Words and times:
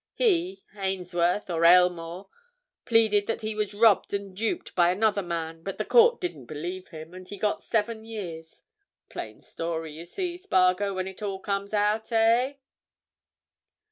He—Ainsworth, 0.15 1.47
or 1.47 1.63
Aylmore—pleaded 1.63 3.27
that 3.27 3.43
he 3.43 3.53
was 3.53 3.75
robbed 3.75 4.15
and 4.15 4.35
duped 4.35 4.73
by 4.73 4.89
another 4.89 5.21
man, 5.21 5.61
but 5.61 5.77
the 5.77 5.85
court 5.85 6.19
didn't 6.19 6.47
believe 6.47 6.87
him, 6.87 7.13
and 7.13 7.27
he 7.29 7.37
got 7.37 7.61
seven 7.61 8.03
years. 8.03 8.63
Plain 9.09 9.41
story 9.43 9.93
you 9.93 10.05
see, 10.05 10.37
Spargo, 10.37 10.95
when 10.95 11.07
it 11.07 11.21
all 11.21 11.39
comes 11.39 11.71
out, 11.71 12.11
eh?" 12.11 12.55